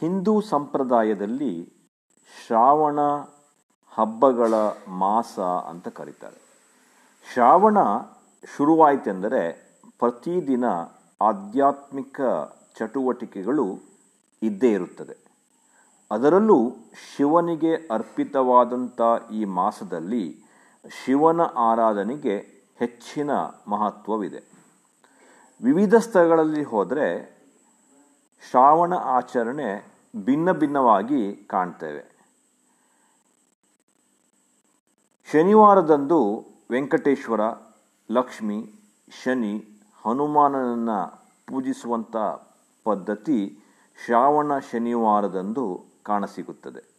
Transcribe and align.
ಹಿಂದೂ 0.00 0.40
ಸಂಪ್ರದಾಯದಲ್ಲಿ 0.40 1.72
ಶ್ರಾವಣ 2.46 2.98
ಹಬ್ಬಗಳ 3.92 4.54
ಮಾಸ 4.88 5.38
ಅಂತ 5.40 5.88
ಕರೀತಾರೆ. 5.88 6.36
ಶ್ರಾವಣ 7.32 7.78
ಶುರುವಾಯಿತೆಂದರೆ 8.56 9.52
ಪ್ರತಿದಿನ 9.98 10.64
ಆಧ್ಯಾತ್ಮಿಕ 11.22 12.20
ಚಟುವಟಿಕೆಗಳು 12.78 13.78
ಇದ್ದೇ 14.42 14.72
ಇರುತ್ತದೆ. 14.72 15.16
ಅದರಲ್ಲೂ 16.12 16.70
ಶಿವನಿಗೆ 17.16 17.74
ಅರ್ಪಿತವಾದಂಥ 17.74 19.00
ಈ 19.32 19.44
ಮಾಸದಲ್ಲಿ 19.44 20.44
ಶಿವನ 21.04 21.40
ಆರಾಧನೆಗೆ 21.40 22.38
ಹೆಚ್ಚಿನ 22.78 23.30
ಮಹತ್ವವಿದೆ. 23.68 24.54
ವಿವಿಧ 25.62 25.94
ಸ್ಥಳಗಳಲ್ಲಿ 25.94 26.62
ಹೋದರೆ 26.62 27.33
ಶ್ರಾವಣ 28.40 28.94
ಆಚರಣೆ 28.94 29.94
ಭಿನ್ನ 30.24 30.52
ಭಿನ್ನವಾಗಿ 30.52 31.36
ಕಾಣ್ತೇವೆ. 31.36 32.14
ಶನಿವಾರದಂದು 35.32 36.44
ವೆಂಕಟೇಶ್ವರ, 36.70 37.40
ಲಕ್ಷ್ಮಿ, 38.10 38.72
ಶನಿ 39.22 39.64
ಹನುಮಾನನನ್ನು 40.04 41.24
ಪೂಜಿಸುವಂಥ 41.46 42.16
ಪದ್ಧತಿ 42.84 43.58
ಶ್ರಾವಣ 44.06 44.58
ಶನಿವಾರದಂದು 44.58 45.84
ಕಾಣಸಿಗುತ್ತದೆ. 46.02 46.94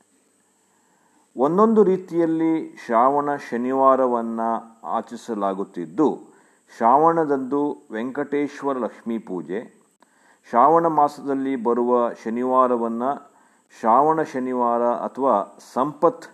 ಒಂದೊಂದು 1.38 1.84
ರೀತಿಯಲ್ಲಿ 1.84 2.76
ಶ್ರಾವಣ 2.86 3.36
ಶನಿವಾರವನ್ನು 3.36 4.82
ಆಚರಿಸಲಾಗುತ್ತಿದ್ದು, 4.84 6.22
ಶ್ರಾವಣದಂದು 6.78 7.78
ವೆಂಕಟೇಶ್ವರ 7.92 8.78
ಲಕ್ಷ್ಮೀ 8.78 9.18
ಪೂಜೆ 9.18 9.85
ಶ್ರಾವಣ 10.50 10.88
ಮಾಸದಲ್ಲಿ 10.88 11.56
ಬರುವ 11.56 12.14
ಶನಿವಾರವನ್ನು 12.14 13.12
ಶ್ರಾವಣ 13.80 14.22
ಶನಿವಾರ 14.22 14.82
ಅಥವಾ 14.82 15.58
ಸಂಪತ್ 15.74 16.26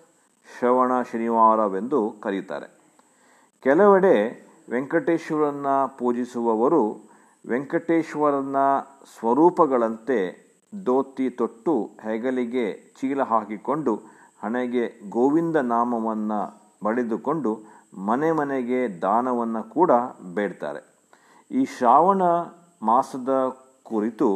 ಶ್ರವಣ 0.59 0.92
ಶನಿವಾರವೆಂದು 1.02 2.16
ಕರೀತಾರೆ. 2.20 2.68
ಕೆಲವೆಡೆ 3.64 4.16
ವೆಂಕಟೇಶ್ವರನ್ನ 4.70 5.68
ಪೂಜಿಸುವವರು 5.98 6.81
ವೆಂಕಟೇಶ್ವರನ 7.48 8.56
ಸ್ವರೂಪಗಳಂತೆ 9.16 10.20
ದೋತಿ 10.86 11.30
ತೊಟ್ಟು 11.30 11.75
ಹೆಗಲಿಗೆ 12.03 12.66
ಚೀಲ 12.73 13.22
ಹಾಕಿಕೊಂಡು 13.23 13.96
ಹಣೆಗೆ 14.44 15.09
ಗೋವಿಂದ 15.09 15.56
ನಾಮವನ್ನು 15.56 16.40
ಬಡಿದುಕೊಂಡು 16.84 17.52
ಮನೆ 18.06 18.31
ಮನೆಗೆ 18.31 19.02
ದಾನವನ್ನು 19.02 19.70
ಕೂಡ 19.70 19.92
ಬೇಡ್ತಾರೆ. 20.34 20.81
ಈ 21.52 21.66
ಶ್ರಾವಣ 21.66 22.22
ಮಾಸದ 22.84 23.30
ಕುರಿತು 23.92 24.30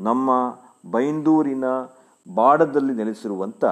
ನಮ್ಮ 0.00 0.30
ಬೈಂದೂರಿನ 0.90 1.64
ಬಾಡದಲ್ಲಿ 2.26 2.94
ನೆಲೆಸಿರುವಂಥ 2.94 3.64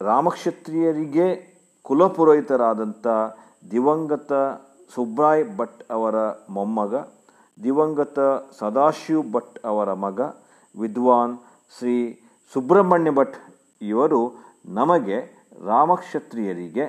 ರಾಮಕ್ಷತ್ರಿಯರಿಗೆ 0.00 1.26
ಕುಲಪುರೋಹಿತರಾದಂಥ 1.84 3.06
ದಿವಂಗತ 3.70 4.32
ಸುಬ್ರಾಯ್ 4.94 5.44
ಭಟ್ 5.56 5.80
ಅವರ 5.90 6.16
ಮೊಮ್ಮಗ, 6.50 6.94
ದಿವಂಗತ 7.62 8.18
ಸದಾಶಿವ್ 8.58 9.22
ಭಟ್ 9.32 9.56
ಅವರ 9.64 9.90
ಮಗ, 10.04 10.20
ವಿದ್ವಾನ್ 10.74 11.34
ಶ್ರೀ 11.78 11.94
ಸುಬ್ರಹ್ಮಣ್ಯ 12.52 13.10
ಭಟ್ 13.10 13.36
ಇವರು 13.82 14.20
ನಮಗೆ 14.78 15.18
ರಾಮಕ್ಷತ್ರಿಯರಿಗೆ 15.66 16.86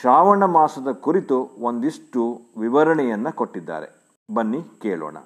ಶ್ರಾವಣ 0.00 0.44
ಮಾಸದ 0.56 0.90
ಕುರಿತು 1.04 1.36
ಒಂದಿಷ್ಟು 1.66 2.22
ವಿವರಣೆಯನ್ನು 2.60 3.32
ಕೊಟ್ಟಿದ್ದಾರೆ. 3.40 3.88
ಬನ್ನಿ 4.34 4.60
ಕೇಳೋಣ. 4.82 5.16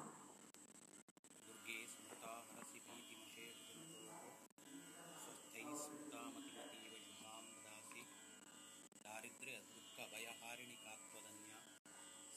ಕಾರಿಣಿ 10.51 10.77
ಕಾತ್ವದನ್ಯ 10.77 11.51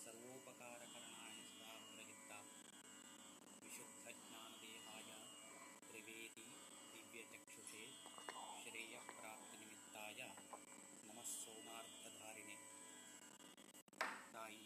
ಸರ್ವೋಪಕಾರಕರಣಾಯ 0.03 1.39
ಸದಾ 1.49 1.73
ಪ್ರಹಿತ್ತ 1.87 2.31
ವಿಶುದ್ಧಜ್ಞಾನದೇಹಾಯ 3.63 5.09
ತ್ರಿವೇದಿ 5.89 6.45
ದಿವ್ಯಚಕ್ಷುಷೆ 6.93 7.83
ಶ್ರೇಯಪ್ರಾಪ್ತಿನಿಮಿತ್ತಾಯ 8.61 10.21
ನಮಃ 11.09 11.29
ಸೋಮಾರ್ಥಧಾರಿಣೆ 11.35 12.57
ತಾಯಿ 14.35 14.63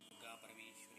ದುರ್ಗಾ 0.00 0.34
ಪರಮೇಶ್ವರಿ 0.36 0.89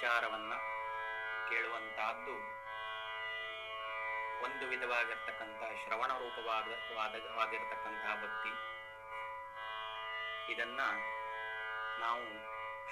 ಸದ್ವಿಚಾರವನ್ನು 0.00 0.58
ಕೇಳುವಂತಹದ್ದು 1.48 2.34
ಒಂದು 4.44 4.64
ವಿಧವಾಗಿರ್ತಕ್ಕಂತಹ 4.68 5.70
ಶ್ರವಣ 5.82 6.12
ರೂಪವಾದ 6.18 6.68
ಭಕ್ತಿ. 8.22 8.52
ಇದನ್ನ 10.52 10.80
ನಾವು 12.00 12.24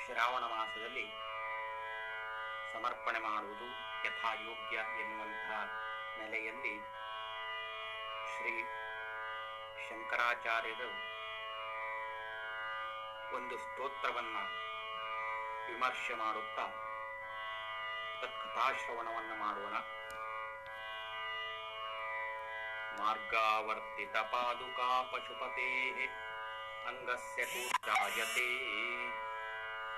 ಶ್ರಾವಣ 0.04 0.44
ಮಾಸದಲ್ಲಿ 0.54 1.06
ಸಮರ್ಪಣೆ 2.74 3.18
ಮಾಡುವುದು 3.18 3.68
ಯಥಾಯೋಗ್ಯ 4.06 4.76
ಎನ್ನುವಂತಹ 5.02 5.60
ನೆಲೆಯಲ್ಲಿ 6.18 6.74
ಶ್ರೀ 8.32 8.52
ಶಂಕರಾಚಾರ್ಯರು 9.88 10.90
ಒಂದು 13.36 13.58
ಸ್ತೋತ್ರವನ್ನ 13.58 14.36
ವಿಮರ್ಶೆ 15.66 16.14
ಮಾಡುತ್ತಾ 16.14 16.66
ತತ್ಕಥಾಶ್ರವಣವನ್ನು 18.47 19.35
ಮಾಡೋಣ 19.35 19.75
ಮಾರ್ಗಾವರ್ತಿತ 22.97 24.15
ಪಾದುಕಾ 24.31 24.89
ಪಶುಪತೆ 25.11 25.69
ಅಂಗಸ್ಯ 26.87 27.41
ಕೂರ್ಚಾಯತೆ 27.45 28.47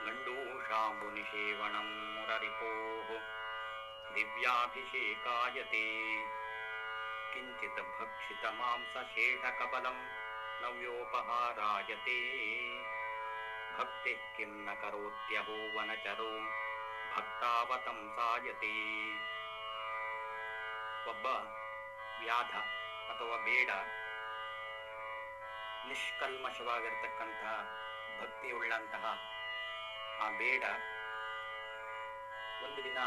ಗಂಡೂಷಾಂಬು 0.06 1.08
ನಿಷೇವಣಂ 1.10 1.90
ಮುರರಿಪೋ 2.14 2.72
ದಿವ್ಯಾಭಿಷೇಕಾಯತೆ 4.16 5.86
ಕಿಂಚಿತ್ 7.32 7.82
ಭಕ್ಷಿತ 7.96 8.46
ಮಾಂಸ 8.60 8.96
ಶೇಷಕಬಲಂ 9.14 9.98
ನವ್ಯೋಪಹಾರಾಯತೆ 10.62 12.20
ಭಕ್ತಿ 13.78 14.14
ಕಿಂ 14.36 14.54
ನ 14.68 14.74
ಕರೋತ್ಯಹೋ 14.82 15.58
ವನಚರೋ 15.74 16.32
ಭಕ್ತಾವತಂಸಾಯತೆ 17.17 18.73
ಒಬ್ಬ 21.11 21.27
ವ್ಯಾಧ 22.21 22.55
ಅಥವಾ 23.11 23.37
ಬೇಡ 23.37 23.71
ನಿಷ್ಕಲ್ಮಶವಾಗಿರ್ತಕ್ಕಂತಹ 25.89 27.55
ಭಕ್ತಿಯುಳ್ಳಂತಹ 28.21 29.05
ಆ 30.21 30.31
ಬೇಡ 30.39 30.63
ಒಂದು 32.65 32.85
ದಿನ 32.85 32.99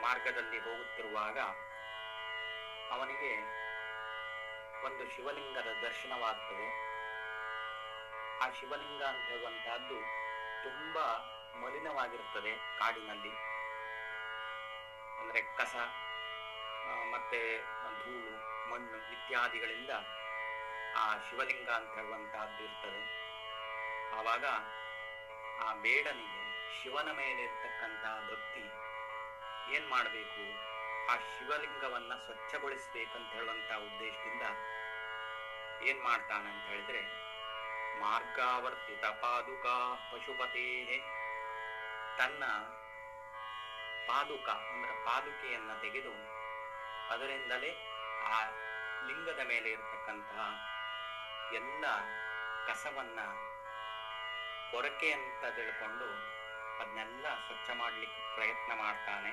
ಮಾರ್ಗದಲ್ಲಿ 0.00 0.58
ಹೋಗುತ್ತಿರುವಾಗ 0.58 1.38
ಅವನಿಗೆ 2.94 3.58
ಒಂದು 4.84 5.16
ಶಿವಲಿಂಗದ 5.16 5.70
ದರ್ಶನವಾಗ್ತದೆ. 5.82 6.66
ಆ 8.44 8.50
ಶಿವಲಿಂಗ 8.60 9.02
ಅಂತ 9.02 9.28
ಹೇಳುವಂತಹದ್ದು 9.28 9.98
ತುಂಬಾ 10.62 11.34
ಮಲಿನವಾಗಿರುತ್ತದೆ 11.62 12.52
ಕಾಡಿನಲ್ಲಿ. 12.78 13.32
ಅಂದರೆ 15.20 15.40
ಕಸ 15.58 15.74
ಮತ್ತೆ 17.14 17.40
ಧೂಳು, 18.00 18.32
ಮಣ್ಣು 18.70 18.98
ಇತ್ಯಾದಿಗಳಿಂದ 19.14 19.92
ಆ 20.96 21.04
ಶಿವಲಿಂಗ 21.24 21.68
ಅಂತ 21.78 21.90
ಹೇಳುವಂತಹದ್ದು 21.94 22.60
ಇರ್ತದೆ. 22.64 23.00
ಆವಾಗ 24.18 24.44
ಆ 25.66 25.68
ಬೇಡನಿಗೆ 25.84 26.42
ಶಿವನ 26.76 27.08
ಮೇಲೆ 27.20 27.40
ಇರ್ತಕ್ಕಂತಹ 27.42 28.14
ಭಕ್ತಿ 28.30 28.64
ಏನ್ 29.76 29.86
ಮಾಡಬೇಕು? 29.90 30.44
ಆ 31.10 31.14
ಶಿವಲಿಂಗವನ್ನ 31.32 32.12
ಸ್ವಚ್ಛಗೊಳಿಸ್ಬೇಕಂತ 32.24 33.30
ಹೇಳುವಂತಹ 33.36 33.78
ಉದ್ದೇಶದಿಂದ 33.88 34.44
ಏನ್ 35.88 36.00
ಮಾಡ್ತಾನಂತ 36.02 36.64
ಹೇಳಿದ್ರೆ, 36.70 37.02
ಮಾರ್ಗಾವರ್ತಿತ 38.00 39.04
ಪಾದುಕಾ 39.22 39.76
ಪಶುಪತೇ 40.10 40.66
ತನ್ನ 42.18 42.44
ಪಾದುಕ, 44.08 44.48
ಅಂದ್ರೆ 44.48 45.04
ಪಾದುಕೆಯನ್ನ 45.04 45.70
ತೆಗೆದು 45.82 46.12
ಅದರಿಂದಲೇ 47.08 47.70
ಆ 48.24 48.38
ಲಿಂಗದ 49.06 49.40
ಮೇಲೆ 49.46 49.70
ಇರತಕ್ಕಂತಹ 49.70 50.40
ಎಲ್ಲ 51.52 51.84
ಕಸವನ್ನ 52.66 53.20
ಕೊರಕೆ 54.72 55.12
ಅಂತ 55.12 55.44
ತಿಳ್ಕೊಂಡು 55.56 56.08
ಅದನ್ನೆಲ್ಲ 56.80 57.26
ಸ್ವಚ್ಛ 57.46 57.70
ಮಾಡ್ಲಿಕ್ಕೆ 57.76 58.34
ಪ್ರಯತ್ನ 58.34 58.72
ಮಾಡ್ತಾನೆ. 58.74 59.32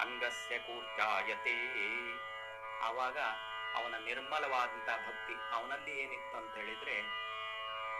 ಅಂಗಸ್ಯ 0.00 0.58
ಕೂರ್ಚಾಯತೆ 0.58 1.56
ಆವಾಗ 2.82 3.18
ಅವನ 3.74 3.94
ನಿರ್ಮಲವಾದಂತಹ 4.04 4.96
ಭಕ್ತಿ 4.96 5.34
ಅವನಲ್ಲಿ 5.52 6.00
ಏನಿತ್ತು 6.00 6.36
ಅಂತ 6.36 6.54
ಹೇಳಿದ್ರೆ 6.54 7.25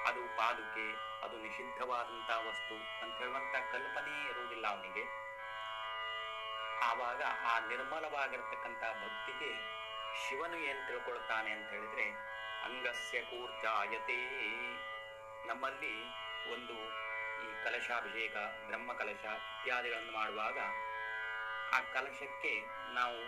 ಅದು 0.08 0.22
ಪಾದುಕೆ, 0.36 0.86
ಅದು 1.24 1.36
ನಿಷಿದ್ಧವಾದಂತಹ 1.42 2.38
ವಸ್ತು 2.48 2.74
ಅಂತ 3.02 3.14
ಹೇಳುವಂತ 3.18 3.54
ಕಲ್ಪನೆ 3.72 4.30
ಇರುವುದಿಲ್ಲ 4.30 4.66
ಅವನಿಗೆ. 4.66 5.04
ಆವಾಗ 6.86 7.22
ಆ 7.52 7.54
ನಿರ್ಮಲವಾಗಿರ್ತಕ್ಕಂಥ 7.68 8.82
ಭಕ್ತಿಗೆ 9.02 9.50
ಶಿವನು 10.20 10.58
ಏನ್ 10.68 10.86
ತಿಳ್ಕೊಳ್ತಾನೆ 10.86 11.50
ಅಂತ 11.50 11.68
ಹೇಳಿದ್ರೆ, 11.70 12.06
ಅಂಗಸ್ಯ 12.64 13.20
ಕೂರ್ಚಾಯತೆ 13.20 14.18
ನಮ್ಮಲ್ಲಿ 15.46 15.94
ಒಂದು 16.52 16.76
ಈ 17.44 17.48
ಕಲಶಾಭಿಷೇಕ 17.64 18.36
ಬ್ರಹ್ಮ 18.68 18.92
ಕಲಶ 18.92 19.24
ಇತ್ಯಾದಿಗಳನ್ನು 19.42 20.12
ಮಾಡುವಾಗ 20.12 20.58
ಆ 21.74 21.80
ಕಲಶಕ್ಕೆ 21.94 22.52
ನಾವು 22.94 23.20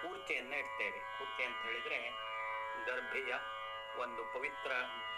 ಕೂರ್ಚೆಯನ್ನ 0.00 0.54
ಇಡ್ತೇವೆ. 0.54 1.00
ಕೂರ್ಚೆ 1.18 1.44
ಅಂತ 1.44 1.60
ಹೇಳಿದ್ರೆ 1.66 1.98
ಗರ್ಭೆಯ 2.86 3.32
ಒಂದು 3.98 4.24
ಪವಿತ್ರ 4.24 4.72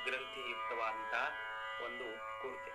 ಗ್ರಂಥಿಯುಕ್ತವಾದಂತಹ 0.05 1.37
ಒಂದು 1.85 2.05
ಕೂರ್ತೆ 2.43 2.71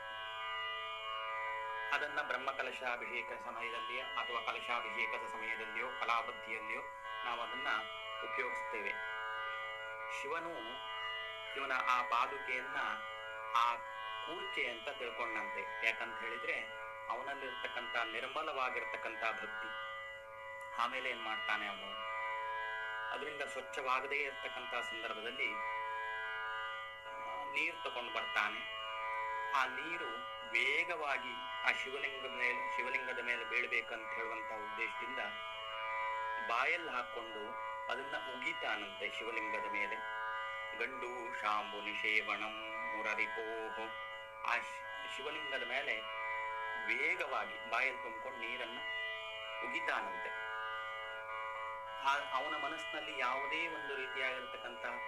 ಅದನ್ನ 1.94 2.22
ಬ್ರಹ್ಮ 2.22 2.52
ಕಲಶಾಭಿಷೇಕ 2.52 3.32
ಸಮಯದಲ್ಲಿ 3.46 4.02
ಅಥವಾ 4.02 4.46
ಕಲಶಾಭಿಷೇಕದ 4.46 5.28
ಸಮಯದಲ್ಲಿಯೋ 5.28 5.88
ಕಲಾವೃದ್ಧಿಯಲ್ಲಿಯೋ 6.00 6.82
ನಾವು 7.26 7.42
ಅದನ್ನ 7.42 7.68
ಉಪಯೋಗಿಸ್ತೇವೆ. 8.24 8.92
ಶಿವನು 10.22 10.54
ಇವನ 11.58 11.72
ಆ 11.72 12.02
ಪಾದುಕೆಯನ್ನ 12.02 12.76
ಆ 13.56 13.76
ಕೂರ್ಚೆ 14.26 14.70
ಅಂತ 14.70 14.90
ತಿಳ್ಕೊಂಡಂತೆ. 14.90 15.88
ಯಾಕಂತ 15.88 16.20
ಹೇಳಿದ್ರೆ, 16.20 16.62
ಅವನಲ್ಲಿರ್ತಕ್ಕಂಥ 17.10 17.96
ನಿರ್ಮಲವಾಗಿರ್ತಕ್ಕಂಥ 17.96 19.22
ಭಕ್ತಿ. 19.22 19.70
ಆಮೇಲೆ 20.82 21.10
ಏನ್ 21.10 21.24
ಮಾಡ್ತಾನೆ 21.24 21.68
ಅವನು? 21.68 22.14
ಅದರಿಂದ 23.12 23.42
ಸ್ವಚ್ಛವಾಗದೇ 23.42 24.16
ಇರತಕ್ಕಂಥ 24.16 24.74
ಸಂದರ್ಭದಲ್ಲಿ 24.86 25.73
ನೀರು 27.54 27.84
ತಗೊಂಡು 27.84 28.14
ಬರ್ತಾನೆ. 28.14 28.84
ಆ 29.56 29.66
ನೀರು 29.66 30.34
ವೇಗವಾಗಿ 30.52 31.34
ಆ 31.70 31.72
ಶಿವಲಿಂಗದ 31.84 32.30
ಮೇಲೆ 32.30 32.76
ಶಿವಲಿಂಗದ 32.76 33.20
ಮೇಲೆ 33.20 33.46
ಬೀಳ್ಬೇಕಂತ 33.46 34.16
ಹೇಳುವಂತ 34.16 34.52
ಉದ್ದೇಶದಿಂದ 34.52 35.20
ಬಾಯಲ್ಲಿ 36.50 36.90
ಹಾಕೊಂಡು 36.90 37.74
ಅದನ್ನ 37.92 38.16
ಉಗಿತಾನಂತೆ 38.36 39.20
ಶಿವಲಿಂಗದ 39.20 39.72
ಮೇಲೆ. 39.72 39.96
ಗಂಡು 40.80 41.42
ಶಾಂಬು 41.42 41.82
ನಿಷೇವಣಂ 41.82 42.72
ಮುರರಿಪೋಹು. 42.98 43.88
ಆ 44.48 44.58
ಶಿವಲಿಂಗದ 45.18 45.64
ಮೇಲೆ 45.68 46.00
ವೇಗವಾಗಿ 46.88 47.70
ಬಾಯಲ್ಲಿ 47.70 48.02
ತುಂಬಿಕೊಂಡು 48.02 48.40
ನೀರನ್ನು 48.40 48.82
ಉಗಿತಾನಂತೆ. 49.70 50.30
ಆ- 52.08 52.38
ಅವನ 52.38 52.56
ಮನಸ್ಸಿನಲ್ಲಿ 52.56 53.20
ಯಾವುದೇ 53.20 53.68
ಒಂದು 53.68 53.96
ರೀತಿಯಾಗಿರ್ತಕ್ಕಂತಹ 53.96 55.00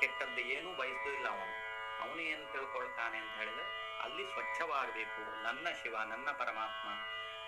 ಕೆಟ್ಟದ್ದು 0.00 0.40
ಏನೂ 0.40 0.84
ಇಲ್ಲ 0.84 1.28
ಅವನು. 1.28 1.65
ಅವನು 2.00 2.20
ಏನು 2.20 2.52
ತಿಳ್ಕೊಳ್ತಾನೆ 2.52 3.18
ಅಂತ 3.18 3.34
ಹೇಳಿದ್ರೆ 3.36 3.86
ಅಲ್ಲಿ 4.02 4.32
ಸ್ವಚ್ಛವಾಗಬೇಕು. 4.32 5.42
ನನ್ನ 5.42 5.66
ಶಿವ, 5.82 6.02
ನನ್ನ 6.02 6.30
ಪರಮಾತ್ಮ, 6.30 6.88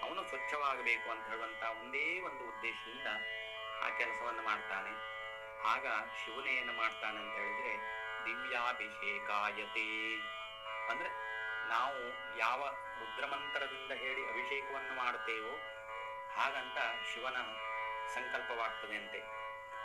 ಅವನು 0.07 0.29
ಸ್ವಚ್ಛವಾಗಬೇಕು 0.29 1.11
ಅಂತ 1.11 1.27
ಹೇಳುವಂತ 1.27 1.63
ಒಂದೇ 1.63 2.21
ಒಂದು 2.21 2.45
ಉದ್ದೇಶದಿಂದ 2.49 3.07
ಆ 3.85 3.99
ಕೆಲಸವನ್ನು 3.99 4.43
ಮಾಡ್ತಾನೆ. 4.43 5.19
ಆಗ 5.69 5.87
ಶಿವನೇ 6.25 6.51
ಏನು 6.51 6.73
ಮಾಡ್ತಾನೆ 6.73 7.19
ಅಂತ 7.19 7.35
ಹೇಳಿದ್ರೆ, 7.35 7.77
ದಿವ್ಯಾಭಿಷೇಕಾಯತೇ. 8.25 10.17
ಅಂದ್ರೆ 10.91 11.09
ನಾವು 11.69 11.99
ಯಾವ 12.39 12.71
ರುದ್ರಮಂತ್ರದಿಂದ 12.71 13.93
ಹೇಳಿ 13.93 14.29
ಅಭಿಷೇಕವನ್ನು 14.29 14.95
ಮಾಡುತ್ತೇವೋ 14.95 15.57
ಹಾಗಂತ 16.37 16.79
ಶಿವನ 17.15 17.37
ಸಂಕಲ್ಪವಾಗ್ತದೆ 18.15 18.97
ಅಂತೆ. 18.97 19.23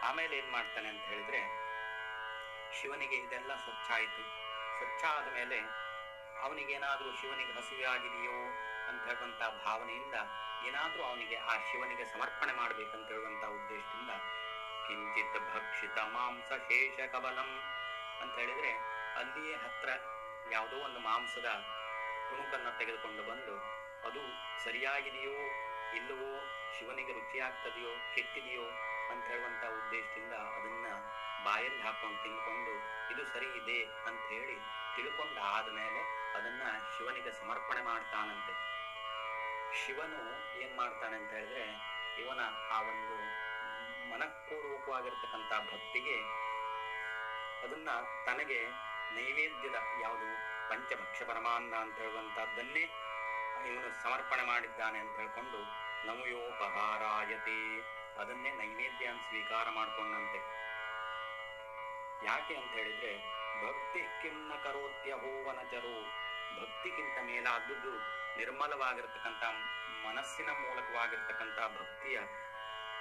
ಆಮೇಲೆ 0.06 0.38
ಏನ್ 0.38 0.52
ಮಾಡ್ತಾನೆ 0.52 0.90
ಅಂತ 0.90 1.04
ಹೇಳಿದ್ರೆ, 1.06 1.64
ಶಿವನಿಗೆ 2.82 3.16
ಇದೆಲ್ಲ 3.16 3.56
ಸ್ವಚ್ಛ 3.56 3.92
ಆಯಿತು. 3.92 4.43
ಸ್ವಚ್ಛ 4.78 5.04
ಆದ 5.12 5.28
ಮೇಲೆ 5.34 5.58
ಅವನಿಗೇನಾದ್ರೂ 6.42 7.10
ಶಿವನಿಗೆ 7.16 7.52
ಹಸಿವೆ 7.52 7.86
ಆಗಿದೆಯೋ 7.86 8.38
ಅಂತ 8.88 9.02
ಹೇಳುವಂತ 9.08 9.42
ಭಾವನೆಯಿಂದ 9.66 10.16
ಏನಾದ್ರೂ 10.68 11.04
ಅವನಿಗೆ 11.04 11.38
ಆ 11.48 11.54
ಶಿವನಿಗೆ 11.72 12.06
ಸಮರ್ಪಣೆ 12.06 12.54
ಮಾಡ್ಬೇಕಂತ 12.54 13.08
ಹೇಳುವಂತ 13.08 13.46
ಉದ್ದೇಶದಿಂದ 13.58 14.14
ಕಿಂಚಿತ್ 14.88 15.40
ಭಕ್ಷಿತ 15.50 15.98
ಮಾಂಸ 16.14 16.50
ಶೇಷ 16.70 17.00
ಕಬಲಂ 17.12 17.52
ಅಂತ 18.22 18.36
ಹೇಳಿದ್ರೆ 18.38 18.72
ಅಲ್ಲಿಯೇ 19.16 19.56
ಹತ್ರ 19.56 19.90
ಯಾವುದೋ 20.52 20.78
ಒಂದು 20.78 21.00
ಮಾಂಸದ 21.00 21.50
ತುಣುಕನ್ನ 22.30 22.70
ತೆಗೆದುಕೊಂಡು 22.80 23.24
ಬಂದು 23.24 23.56
ಅದು 24.04 24.22
ಸರಿಯಾಗಿದೆಯೋ 24.64 25.36
ಇಲ್ಲವೋ, 25.96 26.32
ಶಿವನಿಗೆ 26.74 27.14
ರುಚಿಯಾಗ್ತದೆಯೋ, 27.14 27.92
ಕೆಟ್ಟಿದೆಯೋ 28.16 28.66
ಅಂತ 29.12 29.24
ಹೇಳುವಂತ 29.28 29.64
ಉದ್ದೇಶದಿಂದ 29.78 30.34
ಅದನ್ನ 30.56 30.88
ಬಾಯಲ್ಲಿ 31.46 31.82
ಹಾಕೊಂಡು 31.82 32.24
ತಿನ್ಕೊಂಡು 32.24 32.74
ಇದು 33.14 33.24
ಸರಿ 33.34 33.46
ಇದೆ 33.46 33.80
ಅಂತ 33.84 34.22
ಹೇಳಿ 34.32 34.56
ತಿಳ್ಕೊಂಡ 34.96 35.38
ಆದ್ಮೇಲೆ 35.38 36.02
ಅದನ್ನ 36.38 36.62
ಶಿವನಿಗೆ 36.98 37.32
ಸಮರ್ಪಣೆ 37.32 37.82
ಮಾಡ್ತಾನಂತೆ. 37.84 38.54
ಶಿವನು 39.86 40.20
ಏನ್ 40.62 40.78
ಮಾಡ್ತಾನೆ 40.78 41.16
ಅಂತ 41.18 41.32
ಹೇಳಿದ್ರೆ 41.32 41.66
ಇವನ 42.22 42.42
ಆ 42.72 42.82
ಒಂದು 42.82 43.16
ಮನಪೂರ್ವಕವಾಗಿರ್ತಕ್ಕಂತ 44.10 45.52
ಭಕ್ತಿಗೆ 45.74 46.18
ಅದನ್ನ 47.64 47.90
ತನಗೆ 48.26 48.60
ನೈವೇದ್ಯದ 49.16 49.76
ಯಾವುದು 50.02 50.28
ಪಂಚಭಕ್ಷ 50.70 51.22
ಪರಮಾನ್ನ 51.24 51.76
ಅಂತ 51.76 51.98
ಹೇಳುವಂತಹದ್ದನ್ನೇ 52.00 52.84
ಇವನು 53.70 54.04
ಸಮರ್ಪಣೆ 54.04 54.44
ಮಾಡಿದ್ದಾನೆ 54.44 55.00
ಅಂತ 55.00 55.16
ಹೇಳ್ಕೊಂಡು 55.20 55.60
ನಮಯೋಪಹಾರಾಯತೆ 56.08 57.58
ಅದನ್ನೇ 58.22 58.52
ನೈವೇದ್ಯ 58.52 59.08
ಸ್ವೀಕಾರ 59.30 59.70
ಮಾಡ್ಕೊಂಡಂತೆ. 59.70 60.63
ಯಾಕೆ 62.26 62.56
ಅಂತ 62.56 62.72
ಹೇಳಿದ್ರೆ, 62.72 63.18
ಭಕ್ತಿ 63.66 64.00
ಕಿನ್ನ 64.22 64.52
ಕರೋತ್ಯಹೋ 64.64 65.64
ಚರು. 65.72 66.24
ಭಕ್ತಿಗಿಂತ 66.62 67.18
ಮೇಲಾದದ್ದು 67.26 67.92
ನಿರ್ಮಲವಾಗಿರ್ತಕ್ಕಂಥ 68.38 69.44
ಮನಸ್ಸಿನ 70.08 70.50
ಮೂಲಕವಾಗಿರ್ತಕ್ಕಂಥ 70.50 71.60
ಭಕ್ತಿಯ 71.60 72.20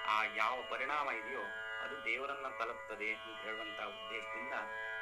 ಆ 0.07 0.23
ಯಾವ 0.35 0.63
ಪರಿಣಾಮ 0.69 1.09
ಇದೆಯೋ 1.11 1.41
ಅದು 1.83 2.05
ದೇವರನ್ನ 2.05 2.47
ತಲುಪ್ತದೆ 2.59 3.13
ಅಂತ 3.13 3.41
ಹೇಳುವಂತ 3.41 3.79
ಉದ್ದೇಶದಿಂದ 3.79 4.53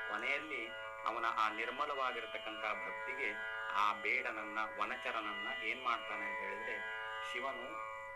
ಕೊನೆಯಲ್ಲಿ 0.09 0.67
ಅವನ 1.05 1.25
ಆ 1.39 1.49
ನಿರ್ಮಲವಾಗಿರ್ತಕ್ಕಂಥ 1.49 2.63
ಭಕ್ತಿಗೆ 2.63 3.33
ಆ 3.75 3.93
ಬೇಡನನ್ನ, 3.93 4.59
ವನಚರನನ್ನ 4.81 5.63
ಏನ್ 5.63 5.83
ಮಾಡ್ತಾನೆ 5.83 6.25
ಅಂತ 6.25 6.39
ಹೇಳಿದ್ರೆ, 6.39 6.77
ಶಿವನು 7.31 7.69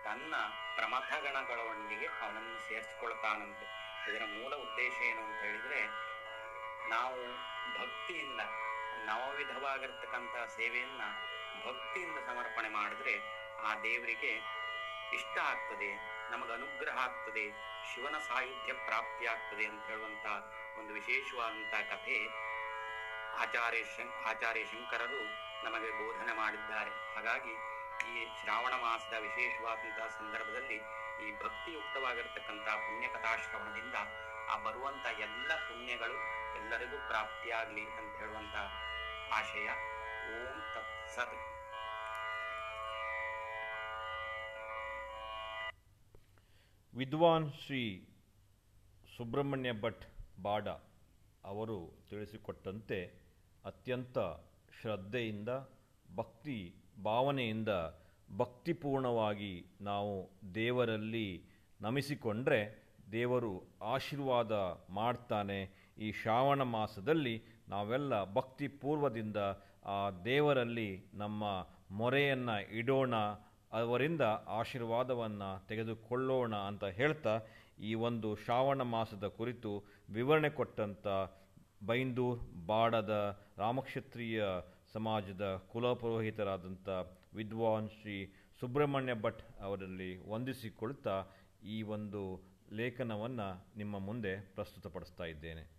ತನ್ನ 0.04 0.36
ಪ್ರಮಥಗಣಗಳೊಂದಿಗೆ 0.76 2.06
ಅವನನ್ನು 2.06 2.70
ಸೇರಿಸ್ಕೊಳ್ತಾನಂತೆ. 2.70 3.85
ಇದರ 4.10 4.24
ಮೂಲ 4.26 4.56
ಉದ್ದೇಶ 4.56 5.02
ಏನು 5.02 5.22
ಅಂತ 5.22 5.42
ಹೇಳಿದ್ರೆ, 5.42 5.80
ನಾವು 6.90 7.22
ಭಕ್ತಿಯಿಂದ 7.80 8.42
ನವವಿಧವಾಗಿರ್ತಕ್ಕಂಥ 9.06 10.36
ಸೇವೆಯನ್ನ 10.58 11.02
ಭಕ್ತಿಯಿಂದ 11.66 12.18
ಸಮರ್ಪಣೆ 12.28 12.70
ಮಾಡಿದ್ರೆ 12.70 13.16
ಆ 13.64 13.76
ದೇವರಿಗೆ 13.76 14.34
ಇಷ್ಟ 15.14 15.38
ಆಗ್ತದೆ, 15.44 15.90
ನಮಗೆ 16.32 16.54
ಅನುಗ್ರಹ 16.54 16.98
ಆಗ್ತದೆ, 17.04 17.46
ಶಿವನ 17.90 18.18
ಸಾಯುಧ್ಯ 18.20 18.74
ಪ್ರಾಪ್ತಿ 18.74 19.26
ಆಗ್ತದೆ 19.26 19.66
ಅಂತ 19.66 19.86
ಹೇಳುವಂತ 19.86 20.26
ಒಂದು 20.80 20.94
ವಿಶೇಷವಾದಂತಹ 20.94 21.82
ಕಥೆ 21.82 22.18
ಆಚಾರ್ಯ 23.38 23.84
ಶಂ, 23.84 24.10
ಆಚಾರ್ಯ 24.26 24.66
ಶಂಕರರು 24.66 25.22
ನಮಗೆ 25.66 25.92
ಬೋಧನೆ 25.92 26.34
ಮಾಡಿದ್ದಾರೆ. 26.34 27.16
ಹಾಗಾಗಿ 27.16 27.54
ಈ 28.12 28.26
ಶ್ರಾವಣ 28.42 28.74
ಮಾಸದ 28.74 29.16
ವಿಶೇಷವಾದಂತಹ 29.20 30.08
ಸಂದರ್ಭದಲ್ಲಿ 30.08 30.80
ಈ 31.24 31.28
ಭಕ್ತಿಯುಕ್ತವಾಗಿರ್ತಕ್ಕಂತಹ 31.44 32.76
ಪುಣ್ಯ 32.76 33.08
ಕಥಾಶ್ರವಣದಿಂದ 33.08 33.98
ಆ 34.52 34.56
ಬರುವಂತ 34.64 35.06
ಎಲ್ಲ 35.20 35.52
ಪುಣ್ಯಗಳು 35.68 36.18
ಎಲ್ಲರಿಗೂ 36.60 36.98
ಪ್ರಾಪ್ತಿಯಾಗ್ಲಿ 37.08 37.86
ಅಂತ 38.00 38.12
ಹೇಳುವಂತ 38.18 38.56
ಆಶಯ. 39.34 39.68
ಓಂ 40.36 40.58
ತತ್ಸತ್ 40.74 41.38
ವಿದ್ವಾನ್ 46.94 47.48
ಶ್ರೀ 47.54 47.82
ಸುಬ್ರಹ್ಮಣ್ಯ 49.18 49.72
ಭಟ್ 49.82 50.06
ಬಾಡ 50.42 50.68
ಅವರು 51.46 51.78
ತಿಳಿಸಿಕೊಟ್ಟಂತೆ 52.10 53.00
ಅತ್ಯಂತ 53.66 54.18
ಶ್ರದ್ಧೆಯಿಂದ, 54.82 55.50
ಭಕ್ತಿ 56.16 56.58
ಭಾವನೆಯಿಂದ 57.06 57.72
ಭಕ್ತಿಪೂರ್ಣವಾಗಿ 58.38 59.54
ನಾವು 59.82 60.14
ದೇವರಲ್ಲಿ 60.56 61.28
ನಮಿಸಿಕೊಂಡ್ರೆ 61.82 62.60
ದೇವರು 63.12 63.52
ಆಶೀರ್ವಾದ 63.94 64.54
ಮಾಡ್ತಾನೆ. 64.90 65.60
ಈ 65.98 66.08
ಶ್ರಾವಣ 66.22 66.62
ಮಾಸದಲ್ಲಿ 66.76 67.36
ನಾವೆಲ್ಲ 67.70 68.14
ಭಕ್ತಿಪೂರ್ವದಿಂದ 68.34 69.40
ಆ 69.96 69.98
ದೇವರಲ್ಲಿ 70.26 70.90
ನಮ್ಮ 71.14 71.44
ಮೊರೆಯನ್ನು 71.92 72.56
ಇಡೋಣ, 72.80 73.16
ಅವರಿಂದ 73.82 74.24
ಆಶೀರ್ವಾದವನ್ನು 74.60 75.50
ತೆಗೆದುಕೊಳ್ಳೋಣ 75.68 76.56
ಅಂತ 76.70 76.86
ಹೇಳ್ತಾ 77.00 77.34
ಈ 77.90 77.94
ಒಂದು 78.08 78.30
ಶ್ರಾವಣ 78.36 78.82
ಮಾಸದ 78.96 79.28
ಕುರಿತು 79.40 79.72
ವಿವರಣೆ 80.10 80.50
ಕೊಟ್ಟಂಥ 80.50 81.08
ಬೈಂದೂರ್, 81.88 82.40
ಬಾಡದ 82.68 83.14
ರಾಮಕ್ಷತ್ರಿಯ 83.58 84.44
ಸಮಾಜದ 84.94 85.46
ಕುಲಪುರೋಹಿತರಾದಂಥ 85.72 86.90
ವಿದ್ವಾನ್ 87.36 87.90
ಶ್ರೀ 87.90 88.34
ಸುಬ್ರಹ್ಮಣ್ಯ 88.60 89.14
ಭಟ್ 89.14 89.42
ಅವರಲ್ಲಿ 89.62 90.30
ವಂದಿಸಿಕೊಳ್ತಾ 90.30 91.26
ಈ 91.64 91.82
ಒಂದು 91.82 92.42
ಲೇಖನವನ್ನು 92.72 93.78
ನಿಮ್ಮ 93.78 94.00
ಮುಂದೆ 94.00 94.40
ಪ್ರಸ್ತುತಪಡಿಸ್ತಾ 94.56 95.24
ಇದ್ದೇನೆ. 95.24 95.75